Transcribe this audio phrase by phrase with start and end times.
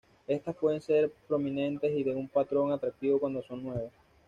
[0.25, 3.91] Estas pueden ser prominentes y de un patrón atractivo cuando son nuevas.